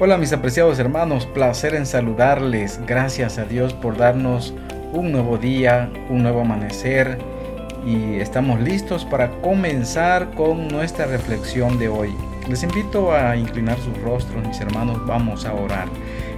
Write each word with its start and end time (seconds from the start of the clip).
Hola 0.00 0.16
mis 0.16 0.32
apreciados 0.32 0.78
hermanos, 0.78 1.26
placer 1.26 1.74
en 1.74 1.84
saludarles. 1.84 2.78
Gracias 2.86 3.36
a 3.36 3.44
Dios 3.44 3.74
por 3.74 3.96
darnos 3.96 4.54
un 4.92 5.10
nuevo 5.10 5.38
día, 5.38 5.90
un 6.08 6.22
nuevo 6.22 6.42
amanecer 6.42 7.18
y 7.84 8.14
estamos 8.20 8.60
listos 8.60 9.04
para 9.04 9.28
comenzar 9.40 10.30
con 10.36 10.68
nuestra 10.68 11.06
reflexión 11.06 11.80
de 11.80 11.88
hoy. 11.88 12.14
Les 12.48 12.62
invito 12.62 13.12
a 13.12 13.34
inclinar 13.36 13.76
sus 13.80 14.00
rostros, 14.00 14.46
mis 14.46 14.60
hermanos, 14.60 15.04
vamos 15.04 15.44
a 15.44 15.52
orar. 15.52 15.88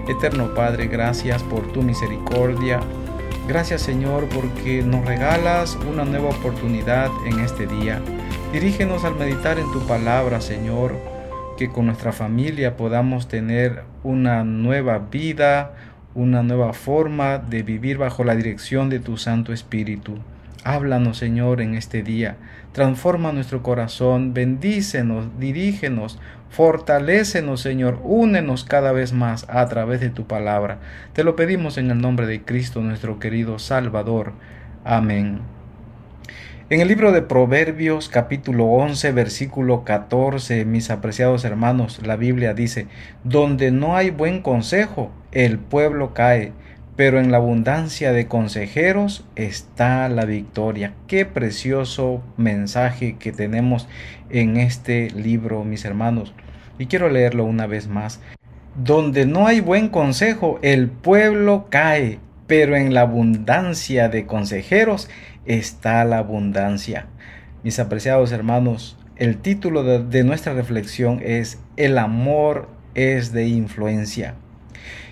Eterno 0.08 0.54
Padre, 0.54 0.86
gracias 0.86 1.42
por 1.42 1.70
tu 1.70 1.82
misericordia. 1.82 2.80
Gracias 3.46 3.82
Señor 3.82 4.26
porque 4.34 4.82
nos 4.82 5.04
regalas 5.04 5.76
una 5.86 6.06
nueva 6.06 6.30
oportunidad 6.30 7.10
en 7.26 7.40
este 7.40 7.66
día. 7.66 8.00
Dirígenos 8.54 9.04
al 9.04 9.16
meditar 9.16 9.58
en 9.58 9.70
tu 9.70 9.86
palabra, 9.86 10.40
Señor 10.40 11.19
que 11.60 11.68
con 11.68 11.84
nuestra 11.84 12.12
familia 12.12 12.74
podamos 12.78 13.28
tener 13.28 13.82
una 14.02 14.44
nueva 14.44 14.98
vida, 14.98 15.74
una 16.14 16.42
nueva 16.42 16.72
forma 16.72 17.36
de 17.36 17.62
vivir 17.62 17.98
bajo 17.98 18.24
la 18.24 18.34
dirección 18.34 18.88
de 18.88 18.98
tu 18.98 19.18
Santo 19.18 19.52
Espíritu. 19.52 20.16
Háblanos, 20.64 21.18
Señor, 21.18 21.60
en 21.60 21.74
este 21.74 22.02
día. 22.02 22.38
Transforma 22.72 23.32
nuestro 23.32 23.62
corazón, 23.62 24.32
bendícenos, 24.32 25.38
dirígenos, 25.38 26.18
fortalécenos, 26.48 27.60
Señor, 27.60 28.00
únenos 28.04 28.64
cada 28.64 28.92
vez 28.92 29.12
más 29.12 29.44
a 29.50 29.66
través 29.66 30.00
de 30.00 30.08
tu 30.08 30.26
palabra. 30.26 30.78
Te 31.12 31.24
lo 31.24 31.36
pedimos 31.36 31.76
en 31.76 31.90
el 31.90 32.00
nombre 32.00 32.26
de 32.26 32.40
Cristo, 32.40 32.80
nuestro 32.80 33.18
querido 33.18 33.58
Salvador. 33.58 34.32
Amén. 34.82 35.59
En 36.70 36.80
el 36.80 36.86
libro 36.86 37.10
de 37.10 37.20
Proverbios 37.20 38.08
capítulo 38.08 38.66
11 38.66 39.10
versículo 39.10 39.82
14, 39.82 40.64
mis 40.64 40.90
apreciados 40.90 41.44
hermanos, 41.44 42.00
la 42.06 42.14
Biblia 42.14 42.54
dice, 42.54 42.86
donde 43.24 43.72
no 43.72 43.96
hay 43.96 44.10
buen 44.10 44.40
consejo, 44.40 45.10
el 45.32 45.58
pueblo 45.58 46.14
cae, 46.14 46.52
pero 46.94 47.18
en 47.18 47.32
la 47.32 47.38
abundancia 47.38 48.12
de 48.12 48.28
consejeros 48.28 49.26
está 49.34 50.08
la 50.08 50.26
victoria. 50.26 50.94
Qué 51.08 51.26
precioso 51.26 52.22
mensaje 52.36 53.16
que 53.18 53.32
tenemos 53.32 53.88
en 54.28 54.56
este 54.56 55.10
libro, 55.10 55.64
mis 55.64 55.84
hermanos. 55.84 56.32
Y 56.78 56.86
quiero 56.86 57.08
leerlo 57.08 57.46
una 57.46 57.66
vez 57.66 57.88
más. 57.88 58.20
Donde 58.76 59.26
no 59.26 59.48
hay 59.48 59.58
buen 59.58 59.88
consejo, 59.88 60.60
el 60.62 60.86
pueblo 60.86 61.66
cae, 61.68 62.20
pero 62.50 62.74
en 62.74 62.94
la 62.94 63.02
abundancia 63.02 64.08
de 64.08 64.26
consejeros 64.26 65.08
está 65.46 66.04
la 66.04 66.18
abundancia. 66.18 67.06
Mis 67.62 67.78
apreciados 67.78 68.32
hermanos, 68.32 68.98
el 69.14 69.36
título 69.36 69.84
de, 69.84 70.24
nuestra 70.24 70.52
reflexión 70.52 71.20
es 71.22 71.60
El 71.76 71.96
amor 71.96 72.68
es 72.96 73.30
de 73.32 73.46
influencia. 73.46 74.34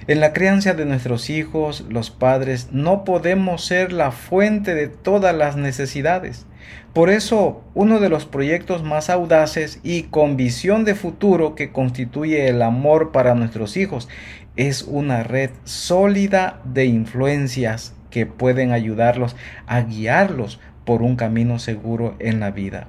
En 0.08 0.18
la 0.18 0.32
crianza 0.32 0.74
de 0.74 0.84
nuestros 0.84 1.30
hijos, 1.30 1.84
los 1.88 2.10
padres 2.10 2.70
no 2.72 3.04
podemos 3.04 3.64
ser 3.64 3.92
la 3.92 4.10
fuente 4.10 4.74
de 4.74 4.88
todas 4.88 5.32
las 5.32 5.54
necesidades. 5.54 6.44
Por 6.92 7.10
eso, 7.10 7.62
uno 7.74 8.00
de 8.00 8.08
los 8.08 8.26
proyectos 8.26 8.82
más 8.82 9.10
audaces 9.10 9.80
y 9.82 10.04
con 10.04 10.36
visión 10.36 10.84
de 10.84 10.94
futuro 10.94 11.54
que 11.54 11.70
constituye 11.70 12.48
el 12.48 12.62
amor 12.62 13.12
para 13.12 13.34
nuestros 13.34 13.76
hijos 13.76 14.08
es 14.56 14.82
una 14.82 15.22
red 15.22 15.50
sólida 15.64 16.60
de 16.64 16.86
influencias 16.86 17.94
que 18.10 18.26
pueden 18.26 18.72
ayudarlos 18.72 19.36
a 19.66 19.82
guiarlos 19.82 20.60
por 20.84 21.02
un 21.02 21.16
camino 21.16 21.58
seguro 21.58 22.16
en 22.18 22.40
la 22.40 22.50
vida. 22.50 22.88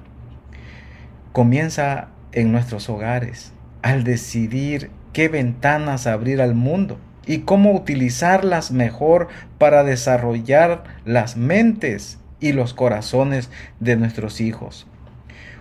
Comienza 1.32 2.08
en 2.32 2.50
nuestros 2.50 2.88
hogares 2.88 3.52
al 3.82 4.04
decidir 4.04 4.90
qué 5.12 5.28
ventanas 5.28 6.06
abrir 6.06 6.40
al 6.40 6.54
mundo 6.54 6.98
y 7.26 7.40
cómo 7.40 7.72
utilizarlas 7.72 8.72
mejor 8.72 9.28
para 9.58 9.84
desarrollar 9.84 10.84
las 11.04 11.36
mentes 11.36 12.19
y 12.40 12.52
los 12.52 12.74
corazones 12.74 13.50
de 13.78 13.96
nuestros 13.96 14.40
hijos. 14.40 14.86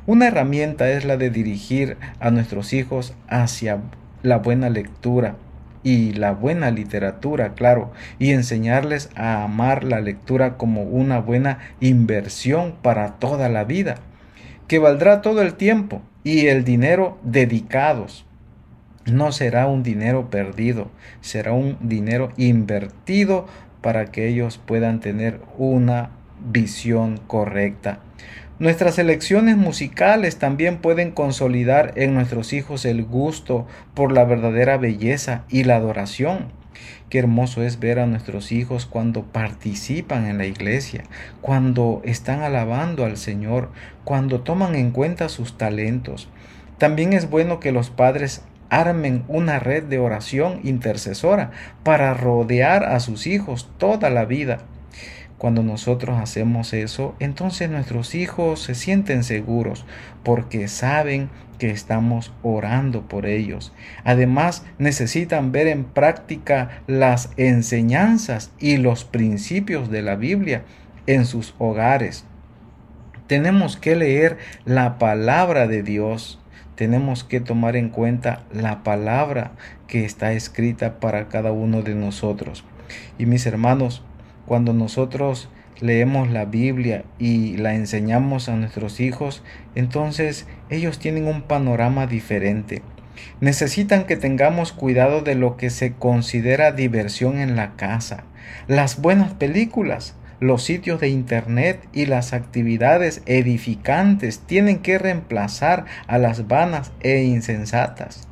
Una 0.06 0.28
herramienta 0.28 0.90
es 0.90 1.06
la 1.06 1.18
de 1.18 1.30
dirigir 1.30 1.98
a 2.20 2.32
nuestros 2.32 2.74
hijos 2.74 3.14
hacia 3.28 3.80
la 4.24 4.38
buena 4.38 4.70
lectura, 4.70 5.36
y 5.84 6.14
la 6.14 6.32
buena 6.32 6.72
literatura, 6.72 7.54
claro, 7.54 7.92
y 8.18 8.32
enseñarles 8.32 9.10
a 9.16 9.44
amar 9.44 9.84
la 9.84 10.02
lectura 10.02 10.58
como 10.58 10.84
una 10.84 11.20
buena 11.20 11.60
inversión 11.80 12.76
para 12.82 13.14
toda 13.20 13.50
la 13.50 13.64
vida, 13.64 13.96
que 14.68 14.80
valdrá 14.80 15.22
todo 15.22 15.42
el 15.42 15.54
tiempo 15.54 16.02
y 16.24 16.48
el 16.48 16.64
dinero 16.64 17.18
dedicados. 17.24 18.26
No 19.06 19.32
será 19.32 19.68
un 19.68 19.82
dinero 19.82 20.30
perdido, 20.30 20.92
será 21.22 21.54
un 21.54 21.78
dinero 21.82 22.32
invertido 22.38 23.48
para 23.82 24.08
que 24.08 24.28
ellos 24.28 24.60
puedan 24.64 25.00
tener 25.00 25.40
una 25.58 26.12
visión 26.44 27.20
correcta. 27.28 28.00
Nuestras 28.60 29.00
elecciones 29.00 29.56
musicales 29.56 30.38
también 30.38 30.80
pueden 30.80 31.12
consolidar 31.12 31.94
en 31.96 32.14
nuestros 32.14 32.52
hijos 32.52 32.84
el 32.84 33.06
gusto 33.06 33.66
por 33.94 34.12
la 34.12 34.26
verdadera 34.26 34.78
belleza 34.78 35.44
y 35.50 35.64
la 35.64 35.78
adoración. 35.78 36.52
Qué 37.10 37.20
hermoso 37.20 37.64
es 37.64 37.80
ver 37.80 38.00
a 38.00 38.06
nuestros 38.06 38.52
hijos 38.52 38.86
cuando 38.86 39.24
participan 39.24 40.28
en 40.28 40.38
la 40.38 40.46
iglesia, 40.46 41.04
cuando 41.42 42.02
están 42.04 42.42
alabando 42.42 43.06
al 43.06 43.18
Señor, 43.18 43.72
cuando 44.04 44.42
toman 44.42 44.76
en 44.76 44.92
cuenta 44.92 45.30
sus 45.30 45.58
talentos. 45.58 46.30
También 46.78 47.14
es 47.14 47.30
bueno 47.30 47.60
que 47.60 47.72
los 47.72 47.90
padres 47.90 48.44
armen 48.70 49.24
una 49.28 49.60
red 49.60 49.84
de 49.84 50.00
oración 50.00 50.60
intercesora 50.64 51.52
para 51.84 52.14
rodear 52.14 52.84
a 52.84 53.00
sus 53.00 53.26
hijos 53.26 53.72
toda 53.78 54.10
la 54.10 54.26
vida. 54.26 54.60
Cuando 55.40 55.64
nosotros 55.64 56.20
hacemos 56.20 56.74
eso, 56.74 57.16
entonces 57.20 57.70
nuestros 57.70 58.14
hijos 58.14 58.62
se 58.62 58.76
sienten 58.76 59.24
seguros 59.24 59.86
porque 60.22 60.68
saben 60.68 61.30
que 61.58 61.72
estamos 61.72 62.34
orando 62.44 63.08
por 63.08 63.26
ellos. 63.26 63.72
Además, 64.04 64.66
necesitan 64.80 65.54
ver 65.54 65.68
en 65.68 65.86
práctica 65.86 66.82
las 66.88 67.32
enseñanzas 67.38 68.52
y 68.60 68.76
los 68.76 69.06
principios 69.06 69.90
de 69.90 70.02
la 70.02 70.18
Biblia 70.18 70.64
en 71.08 71.26
sus 71.26 71.56
hogares. 71.58 72.26
Tenemos 73.28 73.78
que 73.78 73.96
leer 73.96 74.40
la 74.66 74.98
palabra 74.98 75.68
de 75.68 75.84
Dios. 75.84 76.42
Tenemos 76.76 77.24
que 77.24 77.40
tomar 77.40 77.78
en 77.78 77.88
cuenta 77.88 78.44
la 78.52 78.84
palabra 78.84 79.54
que 79.88 80.04
está 80.04 80.34
escrita 80.34 81.00
para 81.00 81.30
cada 81.30 81.54
uno 81.54 81.82
de 81.82 81.96
nosotros. 81.96 82.66
Y 83.18 83.26
mis 83.26 83.46
hermanos, 83.46 84.04
cuando 84.50 84.74
nosotros 84.74 85.48
leemos 85.80 86.32
la 86.32 86.46
Biblia 86.46 87.04
y 87.20 87.56
la 87.58 87.76
enseñamos 87.76 88.50
a 88.50 88.56
nuestros 88.56 89.00
hijos, 89.00 89.44
entonces 89.76 90.48
ellos 90.72 90.98
tienen 90.98 91.28
un 91.28 91.44
panorama 91.44 92.08
diferente. 92.08 92.82
Necesitan 93.42 94.06
que 94.06 94.16
tengamos 94.18 94.72
cuidado 94.74 95.22
de 95.22 95.36
lo 95.36 95.56
que 95.56 95.70
se 95.70 95.94
considera 95.94 96.72
diversión 96.72 97.38
en 97.38 97.56
la 97.56 97.76
casa, 97.76 98.24
las 98.68 99.00
buenas 99.00 99.36
películas, 99.36 100.16
los 100.40 100.64
sitios 100.64 101.00
de 101.00 101.10
internet 101.10 101.88
y 101.94 102.08
las 102.08 102.34
actividades 102.34 103.22
edificantes 103.28 104.40
tienen 104.40 104.80
que 104.80 104.98
reemplazar 104.98 105.86
a 106.08 106.18
las 106.18 106.48
vanas 106.48 106.92
e 107.02 107.22
insensatas. 107.22 108.29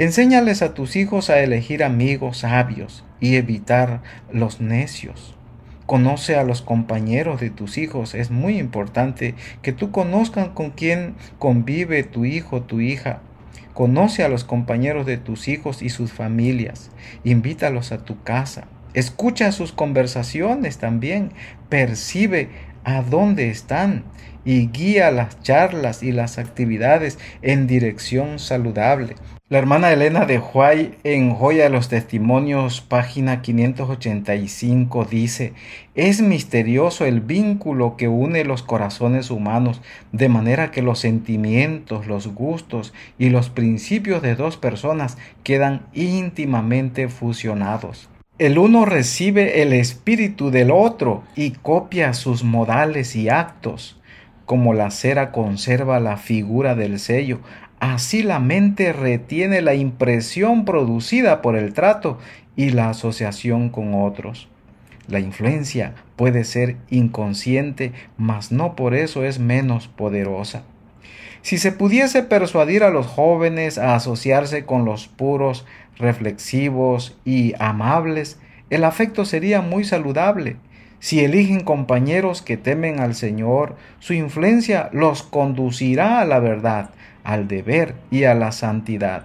Enséñales 0.00 0.62
a 0.62 0.72
tus 0.72 0.96
hijos 0.96 1.28
a 1.28 1.40
elegir 1.40 1.84
amigos 1.84 2.38
sabios, 2.38 3.04
y 3.20 3.36
evitar 3.36 4.00
los 4.32 4.62
necios. 4.62 5.36
Conoce 5.84 6.36
a 6.36 6.42
los 6.42 6.62
compañeros 6.62 7.38
de 7.38 7.50
tus 7.50 7.76
hijos. 7.76 8.14
Es 8.14 8.30
muy 8.30 8.56
importante 8.56 9.34
que 9.60 9.74
tú 9.74 9.90
conozcan 9.90 10.54
con 10.54 10.70
quién 10.70 11.16
convive 11.38 12.02
tu 12.02 12.24
hijo, 12.24 12.62
tu 12.62 12.80
hija. 12.80 13.20
Conoce 13.74 14.24
a 14.24 14.30
los 14.30 14.44
compañeros 14.44 15.04
de 15.04 15.18
tus 15.18 15.48
hijos 15.48 15.82
y 15.82 15.90
sus 15.90 16.12
familias. 16.12 16.90
Invítalos 17.22 17.92
a 17.92 17.98
tu 17.98 18.22
casa. 18.22 18.68
Escucha 18.94 19.52
sus 19.52 19.72
conversaciones 19.72 20.78
también. 20.78 21.34
Percibe 21.68 22.48
a 22.84 23.02
dónde 23.02 23.50
están 23.50 24.04
y 24.46 24.68
guía 24.68 25.10
las 25.10 25.42
charlas 25.42 26.02
y 26.02 26.10
las 26.10 26.38
actividades 26.38 27.18
en 27.42 27.66
dirección 27.66 28.38
saludable. 28.38 29.16
La 29.50 29.58
hermana 29.58 29.92
Elena 29.92 30.26
de 30.26 30.38
Huay 30.38 30.94
en 31.02 31.34
Joya 31.34 31.64
de 31.64 31.70
los 31.70 31.88
Testimonios, 31.88 32.82
página 32.82 33.42
585, 33.42 35.04
dice, 35.06 35.54
es 35.96 36.22
misterioso 36.22 37.04
el 37.04 37.20
vínculo 37.20 37.96
que 37.96 38.06
une 38.06 38.44
los 38.44 38.62
corazones 38.62 39.28
humanos, 39.28 39.82
de 40.12 40.28
manera 40.28 40.70
que 40.70 40.82
los 40.82 41.00
sentimientos, 41.00 42.06
los 42.06 42.28
gustos 42.28 42.94
y 43.18 43.30
los 43.30 43.50
principios 43.50 44.22
de 44.22 44.36
dos 44.36 44.56
personas 44.56 45.18
quedan 45.42 45.82
íntimamente 45.94 47.08
fusionados. 47.08 48.08
El 48.38 48.56
uno 48.56 48.84
recibe 48.84 49.62
el 49.62 49.72
espíritu 49.72 50.52
del 50.52 50.70
otro 50.70 51.24
y 51.34 51.50
copia 51.50 52.14
sus 52.14 52.44
modales 52.44 53.16
y 53.16 53.28
actos. 53.28 53.96
Como 54.46 54.74
la 54.74 54.90
cera 54.90 55.32
conserva 55.32 55.98
la 56.00 56.16
figura 56.16 56.74
del 56.76 56.98
sello, 57.00 57.40
Así 57.80 58.22
la 58.22 58.40
mente 58.40 58.92
retiene 58.92 59.62
la 59.62 59.74
impresión 59.74 60.66
producida 60.66 61.40
por 61.40 61.56
el 61.56 61.72
trato 61.72 62.18
y 62.54 62.70
la 62.70 62.90
asociación 62.90 63.70
con 63.70 63.94
otros. 63.94 64.48
La 65.08 65.18
influencia 65.18 65.94
puede 66.14 66.44
ser 66.44 66.76
inconsciente, 66.90 67.92
mas 68.18 68.52
no 68.52 68.76
por 68.76 68.94
eso 68.94 69.24
es 69.24 69.38
menos 69.38 69.88
poderosa. 69.88 70.62
Si 71.40 71.56
se 71.56 71.72
pudiese 71.72 72.22
persuadir 72.22 72.84
a 72.84 72.90
los 72.90 73.06
jóvenes 73.06 73.78
a 73.78 73.94
asociarse 73.94 74.66
con 74.66 74.84
los 74.84 75.08
puros, 75.08 75.64
reflexivos 75.96 77.18
y 77.24 77.54
amables, 77.58 78.38
el 78.68 78.84
afecto 78.84 79.24
sería 79.24 79.62
muy 79.62 79.84
saludable. 79.84 80.58
Si 81.00 81.24
eligen 81.24 81.60
compañeros 81.60 82.42
que 82.42 82.58
temen 82.58 83.00
al 83.00 83.14
Señor, 83.14 83.76
su 84.00 84.12
influencia 84.12 84.90
los 84.92 85.22
conducirá 85.22 86.20
a 86.20 86.26
la 86.26 86.40
verdad, 86.40 86.90
al 87.24 87.48
deber 87.48 87.94
y 88.10 88.24
a 88.24 88.34
la 88.34 88.52
santidad. 88.52 89.24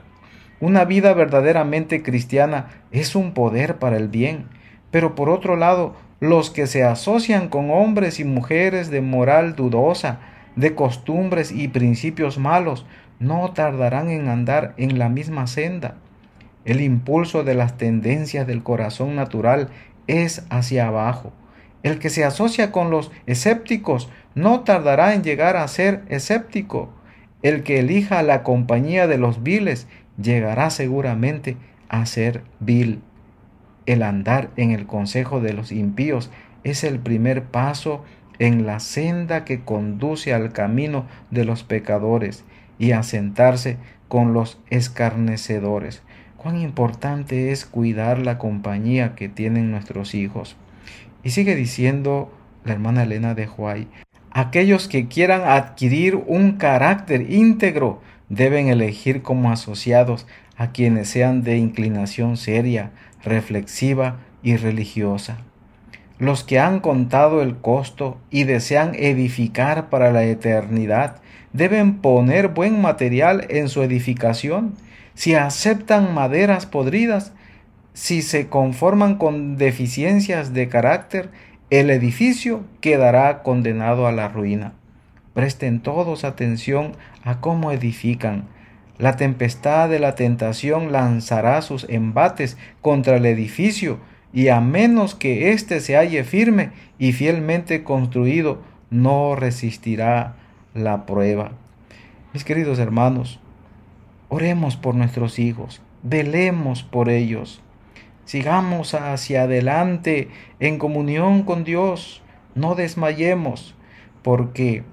Una 0.61 0.85
vida 0.85 1.13
verdaderamente 1.13 2.01
cristiana 2.01 2.67
es 2.91 3.13
un 3.13 3.33
poder 3.33 3.75
para 3.75 3.97
el 3.97 4.07
bien, 4.07 4.45
pero 4.89 5.15
por 5.15 5.29
otro 5.29 5.57
lado, 5.57 5.95
los 6.21 6.49
que 6.49 6.65
se 6.65 6.83
asocian 6.83 7.49
con 7.49 7.69
hombres 7.69 8.21
y 8.21 8.23
mujeres 8.23 8.89
de 8.89 9.01
moral 9.01 9.57
dudosa, 9.57 10.19
de 10.55 10.75
costumbres 10.75 11.51
y 11.51 11.67
principios 11.67 12.37
malos, 12.37 12.85
no 13.19 13.51
tardarán 13.51 14.09
en 14.09 14.29
andar 14.29 14.73
en 14.77 14.97
la 14.97 15.09
misma 15.09 15.45
senda. 15.45 15.95
El 16.63 16.79
impulso 16.79 17.43
de 17.43 17.53
las 17.53 17.77
tendencias 17.77 18.47
del 18.47 18.63
corazón 18.63 19.17
natural 19.17 19.69
es 20.07 20.45
hacia 20.49 20.87
abajo. 20.87 21.33
El 21.85 21.99
que 21.99 22.09
se 22.09 22.23
asocia 22.23 22.71
con 22.71 22.89
los 22.89 23.11
escépticos 23.27 24.09
no 24.33 24.61
tardará 24.61 25.13
en 25.13 25.21
llegar 25.21 25.55
a 25.55 25.67
ser 25.67 26.01
escéptico. 26.09 26.89
El 27.43 27.61
que 27.61 27.77
elija 27.77 28.23
la 28.23 28.41
compañía 28.41 29.05
de 29.05 29.19
los 29.19 29.43
viles 29.43 29.87
llegará 30.19 30.71
seguramente 30.71 31.57
a 31.87 32.07
ser 32.07 32.41
vil. 32.59 33.03
El 33.85 34.01
andar 34.01 34.49
en 34.55 34.71
el 34.71 34.87
consejo 34.87 35.41
de 35.41 35.53
los 35.53 35.71
impíos 35.71 36.31
es 36.63 36.83
el 36.83 36.97
primer 36.97 37.43
paso 37.43 38.03
en 38.39 38.65
la 38.65 38.79
senda 38.79 39.45
que 39.45 39.63
conduce 39.63 40.33
al 40.33 40.53
camino 40.53 41.05
de 41.29 41.45
los 41.45 41.63
pecadores 41.63 42.45
y 42.79 42.93
a 42.93 43.03
sentarse 43.03 43.77
con 44.07 44.33
los 44.33 44.59
escarnecedores. 44.71 46.01
Cuán 46.35 46.59
importante 46.59 47.51
es 47.51 47.67
cuidar 47.67 48.17
la 48.17 48.39
compañía 48.39 49.13
que 49.13 49.29
tienen 49.29 49.69
nuestros 49.69 50.15
hijos. 50.15 50.57
Y 51.25 51.31
sigue 51.31 51.55
diciendo 51.55 52.31
la 52.63 52.73
hermana 52.73 53.01
Elena 53.01 53.33
de 53.33 53.47
Huay, 53.47 53.87
aquellos 54.29 54.87
que 54.87 55.07
quieran 55.07 55.41
adquirir 55.41 56.15
un 56.15 56.53
carácter 56.57 57.31
íntegro 57.31 57.99
deben 58.29 58.67
elegir 58.67 59.23
como 59.23 59.51
asociados 59.51 60.27
a 60.55 60.71
quienes 60.71 61.09
sean 61.09 61.41
de 61.41 61.57
inclinación 61.57 62.37
seria, 62.37 62.91
reflexiva 63.23 64.17
y 64.43 64.55
religiosa. 64.55 65.39
Los 66.19 66.43
que 66.43 66.59
han 66.59 66.79
contado 66.79 67.41
el 67.41 67.57
costo 67.57 68.19
y 68.29 68.43
desean 68.43 68.93
edificar 68.93 69.89
para 69.89 70.11
la 70.11 70.25
eternidad 70.25 71.21
deben 71.53 72.01
poner 72.01 72.49
buen 72.49 72.81
material 72.81 73.47
en 73.49 73.69
su 73.69 73.81
edificación. 73.81 74.75
Si 75.15 75.33
aceptan 75.33 76.13
maderas 76.13 76.67
podridas, 76.67 77.33
si 77.95 78.21
se 78.21 78.49
conforman 78.49 79.15
con 79.15 79.55
deficiencias 79.55 80.53
de 80.53 80.67
carácter, 80.67 81.29
el 81.69 81.89
edificio 81.89 82.65
quedará 82.81 83.41
condenado 83.41 84.05
a 84.05 84.11
la 84.11 84.27
ruina. 84.27 84.73
Presten 85.33 85.79
todos 85.79 86.25
atención 86.25 86.91
a 87.23 87.39
cómo 87.39 87.71
edifican. 87.71 88.49
La 88.97 89.15
tempestad 89.15 89.87
de 89.87 89.99
la 89.99 90.13
tentación 90.15 90.91
lanzará 90.91 91.61
sus 91.61 91.87
embates 91.87 92.57
contra 92.81 93.15
el 93.15 93.25
edificio, 93.25 93.99
y 94.33 94.49
a 94.49 94.59
menos 94.59 95.15
que 95.15 95.53
éste 95.53 95.79
se 95.79 95.95
halle 95.95 96.25
firme 96.25 96.71
y 96.99 97.13
fielmente 97.13 97.85
construido, 97.85 98.61
no 98.89 99.37
resistirá 99.37 100.35
la 100.73 101.05
prueba. 101.05 101.53
Mis 102.33 102.43
queridos 102.43 102.77
hermanos, 102.77 103.39
oremos 104.27 104.75
por 104.75 104.95
nuestros 104.95 105.39
hijos, 105.39 105.81
velemos 106.03 106.83
por 106.83 107.07
ellos, 107.07 107.61
sigamos 108.25 108.93
hacia 108.93 109.43
adelante 109.43 110.29
en 110.59 110.77
comunión 110.77 111.43
con 111.43 111.63
Dios, 111.63 112.21
no 112.53 112.75
desmayemos, 112.75 113.75
porque 114.21 114.83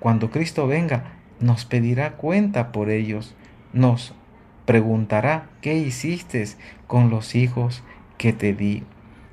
cuando 0.00 0.30
Cristo 0.30 0.66
venga 0.66 1.18
nos 1.40 1.64
pedirá 1.64 2.16
cuenta 2.16 2.72
por 2.72 2.90
ellos, 2.90 3.36
nos 3.72 4.14
preguntará 4.66 5.48
qué 5.60 5.76
hiciste 5.76 6.44
con 6.86 7.10
los 7.10 7.34
hijos 7.34 7.82
que 8.16 8.32
te 8.32 8.52
di. 8.52 8.82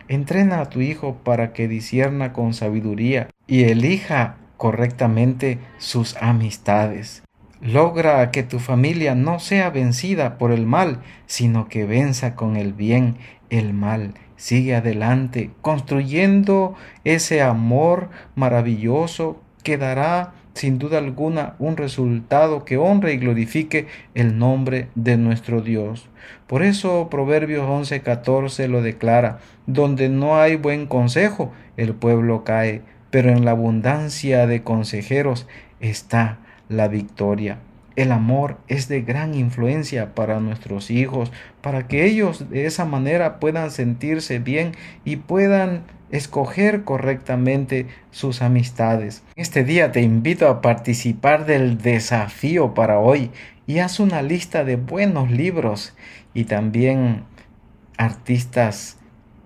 Entrena 0.08 0.62
a 0.62 0.70
tu 0.70 0.82
hijo 0.82 1.18
para 1.24 1.52
que 1.52 1.68
disierna 1.68 2.32
con 2.32 2.54
sabiduría 2.54 3.30
y 3.48 3.64
elija 3.64 4.38
correctamente 4.58 5.60
sus 5.78 6.16
amistades. 6.18 7.25
Logra 7.62 8.32
que 8.32 8.44
tu 8.44 8.60
familia 8.60 9.16
no 9.16 9.40
sea 9.40 9.70
vencida 9.70 10.38
por 10.38 10.52
el 10.52 10.66
mal, 10.66 11.02
sino 11.26 11.68
que 11.68 11.86
venza 11.86 12.36
con 12.36 12.58
el 12.58 12.74
bien 12.74 13.18
el 13.50 13.74
mal. 13.74 14.14
Sigue 14.36 14.76
adelante, 14.76 15.52
construyendo 15.62 16.76
ese 17.06 17.42
amor 17.42 18.10
maravilloso 18.36 19.42
que 19.64 19.78
dará 19.78 20.34
sin 20.54 20.80
duda 20.80 20.98
alguna 20.98 21.56
un 21.60 21.78
resultado 21.78 22.64
que 22.64 22.78
honre 22.78 23.14
y 23.14 23.18
glorifique 23.18 23.88
el 24.14 24.38
nombre 24.38 24.90
de 24.96 25.18
nuestro 25.18 25.62
Dios. 25.62 26.10
Por 26.48 26.64
eso 26.64 27.10
Proverbios 27.10 27.68
11:14 27.68 28.68
lo 28.68 28.82
declara, 28.82 29.40
donde 29.66 30.10
no 30.10 30.38
hay 30.38 30.56
buen 30.56 30.88
consejo, 30.88 31.52
el 31.78 31.94
pueblo 31.94 32.44
cae, 32.44 32.82
pero 33.12 33.30
en 33.32 33.46
la 33.46 33.52
abundancia 33.52 34.48
de 34.48 34.64
consejeros 34.64 35.48
está 35.80 36.40
la 36.70 36.88
victoria. 36.88 37.60
El 37.96 38.12
amor 38.12 38.58
es 38.68 38.90
de 38.90 39.02
gran 39.02 39.34
influencia 39.36 40.14
para 40.16 40.42
nuestros 40.42 40.92
hijos, 40.92 41.32
para 41.62 41.88
que 41.88 42.06
ellos 42.06 42.50
de 42.50 42.66
esa 42.66 42.84
manera 42.84 43.40
puedan 43.40 43.72
sentirse 43.72 44.40
bien 44.40 44.74
y 45.06 45.16
puedan 45.16 45.84
escoger 46.12 46.84
correctamente 46.84 47.88
sus 48.12 48.42
amistades. 48.42 49.24
Este 49.36 49.64
día 49.64 49.94
te 49.94 50.02
invito 50.02 50.50
a 50.50 50.62
participar 50.62 51.46
del 51.46 51.78
desafío 51.78 52.74
para 52.74 53.00
hoy 53.00 53.32
y 53.66 53.80
haz 53.80 54.00
una 54.00 54.22
lista 54.22 54.66
de 54.66 54.76
buenos 54.76 55.32
libros 55.32 55.96
y 56.34 56.44
también 56.46 57.24
artistas 57.98 58.98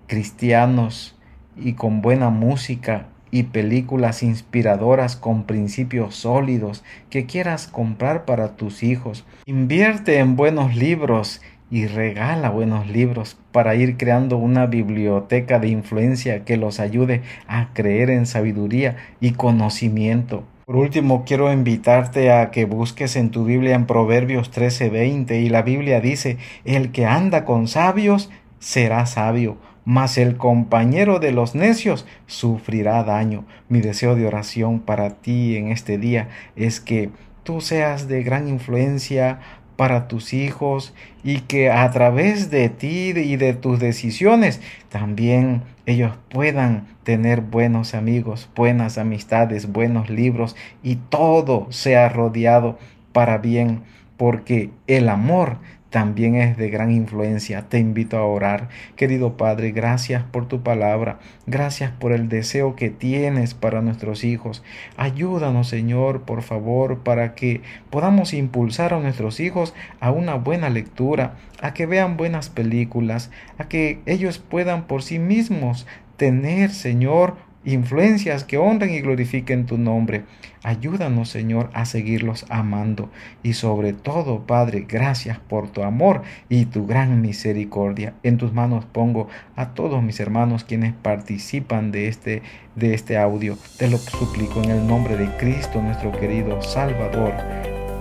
cristianos 0.08 1.16
y 1.56 1.74
con 1.74 2.02
buena 2.02 2.30
música 2.30 3.06
y 3.30 3.44
películas 3.44 4.22
inspiradoras 4.22 5.16
con 5.16 5.44
principios 5.44 6.16
sólidos 6.16 6.82
que 7.10 7.26
quieras 7.26 7.68
comprar 7.68 8.24
para 8.24 8.56
tus 8.56 8.82
hijos. 8.82 9.24
Invierte 9.46 10.18
en 10.18 10.36
buenos 10.36 10.74
libros 10.74 11.40
y 11.70 11.86
regala 11.86 12.50
buenos 12.50 12.88
libros 12.88 13.36
para 13.52 13.74
ir 13.76 13.96
creando 13.96 14.36
una 14.36 14.66
biblioteca 14.66 15.58
de 15.58 15.68
influencia 15.68 16.44
que 16.44 16.56
los 16.56 16.80
ayude 16.80 17.22
a 17.46 17.72
creer 17.72 18.10
en 18.10 18.26
sabiduría 18.26 18.96
y 19.20 19.32
conocimiento. 19.32 20.44
Por 20.66 20.76
último, 20.76 21.24
quiero 21.24 21.52
invitarte 21.52 22.30
a 22.30 22.50
que 22.50 22.64
busques 22.64 23.16
en 23.16 23.30
tu 23.30 23.44
Biblia 23.44 23.74
en 23.74 23.86
Proverbios 23.86 24.50
13:20 24.52 25.40
y 25.40 25.48
la 25.48 25.62
Biblia 25.62 26.00
dice, 26.00 26.38
el 26.64 26.92
que 26.92 27.06
anda 27.06 27.44
con 27.44 27.66
sabios 27.66 28.30
será 28.60 29.06
sabio, 29.06 29.56
mas 29.84 30.18
el 30.18 30.36
compañero 30.36 31.18
de 31.18 31.32
los 31.32 31.54
necios 31.54 32.06
sufrirá 32.26 33.02
daño. 33.04 33.44
Mi 33.68 33.80
deseo 33.80 34.14
de 34.14 34.26
oración 34.26 34.80
para 34.80 35.10
ti 35.10 35.56
en 35.56 35.68
este 35.68 35.98
día 35.98 36.28
es 36.56 36.80
que 36.80 37.10
tú 37.42 37.60
seas 37.60 38.08
de 38.08 38.22
gran 38.22 38.48
influencia 38.48 39.40
para 39.80 40.08
tus 40.08 40.34
hijos 40.34 40.92
y 41.24 41.40
que 41.40 41.70
a 41.70 41.90
través 41.90 42.50
de 42.50 42.68
ti 42.68 43.14
y 43.16 43.36
de 43.36 43.54
tus 43.54 43.80
decisiones 43.80 44.60
también 44.90 45.62
ellos 45.86 46.12
puedan 46.28 46.86
tener 47.02 47.40
buenos 47.40 47.94
amigos, 47.94 48.50
buenas 48.54 48.98
amistades, 48.98 49.72
buenos 49.72 50.10
libros 50.10 50.54
y 50.82 50.96
todo 50.96 51.66
sea 51.70 52.10
rodeado 52.10 52.78
para 53.12 53.38
bien 53.38 53.82
porque 54.18 54.70
el 54.86 55.08
amor 55.08 55.56
también 55.90 56.36
es 56.36 56.56
de 56.56 56.70
gran 56.70 56.90
influencia. 56.92 57.68
Te 57.68 57.78
invito 57.78 58.16
a 58.16 58.24
orar. 58.24 58.68
Querido 58.96 59.36
Padre, 59.36 59.72
gracias 59.72 60.22
por 60.22 60.46
tu 60.46 60.62
palabra. 60.62 61.18
Gracias 61.46 61.90
por 61.90 62.12
el 62.12 62.28
deseo 62.28 62.76
que 62.76 62.90
tienes 62.90 63.54
para 63.54 63.82
nuestros 63.82 64.22
hijos. 64.22 64.62
Ayúdanos, 64.96 65.68
Señor, 65.68 66.22
por 66.22 66.42
favor, 66.42 67.00
para 67.00 67.34
que 67.34 67.62
podamos 67.90 68.32
impulsar 68.32 68.94
a 68.94 69.00
nuestros 69.00 69.40
hijos 69.40 69.74
a 69.98 70.12
una 70.12 70.36
buena 70.36 70.70
lectura, 70.70 71.34
a 71.60 71.74
que 71.74 71.86
vean 71.86 72.16
buenas 72.16 72.48
películas, 72.48 73.30
a 73.58 73.64
que 73.64 74.00
ellos 74.06 74.38
puedan 74.38 74.86
por 74.86 75.02
sí 75.02 75.18
mismos 75.18 75.86
tener, 76.16 76.70
Señor, 76.70 77.36
influencias 77.64 78.44
que 78.44 78.58
honren 78.58 78.90
y 78.90 79.00
glorifiquen 79.00 79.66
tu 79.66 79.78
nombre. 79.78 80.24
Ayúdanos, 80.62 81.28
Señor, 81.28 81.70
a 81.72 81.84
seguirlos 81.84 82.46
amando. 82.48 83.10
Y 83.42 83.54
sobre 83.54 83.92
todo, 83.92 84.46
Padre, 84.46 84.86
gracias 84.88 85.38
por 85.38 85.68
tu 85.68 85.82
amor 85.82 86.22
y 86.48 86.66
tu 86.66 86.86
gran 86.86 87.22
misericordia. 87.22 88.14
En 88.22 88.36
tus 88.36 88.52
manos 88.52 88.84
pongo 88.84 89.28
a 89.56 89.70
todos 89.74 90.02
mis 90.02 90.20
hermanos 90.20 90.64
quienes 90.64 90.92
participan 90.92 91.92
de 91.92 92.08
este, 92.08 92.42
de 92.76 92.94
este 92.94 93.16
audio. 93.16 93.56
Te 93.78 93.88
lo 93.88 93.98
suplico 93.98 94.62
en 94.62 94.70
el 94.70 94.86
nombre 94.86 95.16
de 95.16 95.28
Cristo, 95.36 95.80
nuestro 95.80 96.12
querido 96.12 96.60
Salvador. 96.62 97.32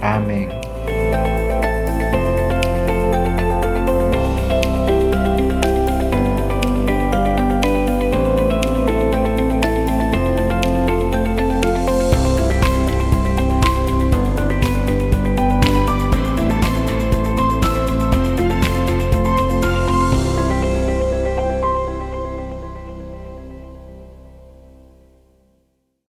Amén. 0.01 0.49